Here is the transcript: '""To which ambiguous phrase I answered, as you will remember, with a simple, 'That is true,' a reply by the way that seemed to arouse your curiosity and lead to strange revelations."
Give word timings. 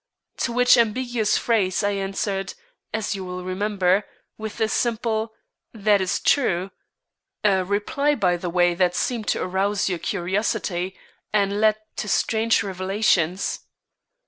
'""To 0.45 0.51
which 0.51 0.77
ambiguous 0.79 1.37
phrase 1.37 1.83
I 1.83 1.91
answered, 1.91 2.55
as 2.91 3.13
you 3.13 3.23
will 3.23 3.43
remember, 3.43 4.03
with 4.35 4.59
a 4.59 4.67
simple, 4.67 5.31
'That 5.73 6.01
is 6.01 6.19
true,' 6.19 6.71
a 7.43 7.63
reply 7.63 8.15
by 8.15 8.35
the 8.37 8.49
way 8.49 8.73
that 8.73 8.95
seemed 8.95 9.27
to 9.27 9.43
arouse 9.43 9.89
your 9.89 9.99
curiosity 9.99 10.97
and 11.31 11.61
lead 11.61 11.75
to 11.97 12.07
strange 12.07 12.63
revelations." 12.63 13.59